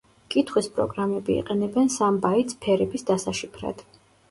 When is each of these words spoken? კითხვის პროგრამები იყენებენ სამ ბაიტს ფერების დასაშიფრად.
კითხვის 0.35 0.69
პროგრამები 0.77 1.35
იყენებენ 1.41 1.93
სამ 1.97 2.19
ბაიტს 2.25 2.59
ფერების 2.65 3.09
დასაშიფრად. 3.13 3.89